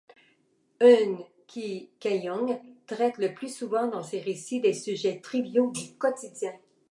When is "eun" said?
0.81-1.19